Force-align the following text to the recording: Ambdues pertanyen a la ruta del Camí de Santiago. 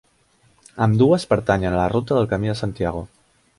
Ambdues 0.85 1.27
pertanyen 1.35 1.71
a 1.75 1.81
la 1.81 1.85
ruta 1.95 2.19
del 2.19 2.29
Camí 2.35 2.47
de 2.53 2.59
Santiago. 2.65 3.07